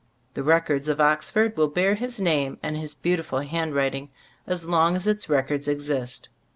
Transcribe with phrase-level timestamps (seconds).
[0.33, 4.09] The records of Oxford will bear his name and his beautiful handwriting
[4.47, 6.27] as long as its records exist.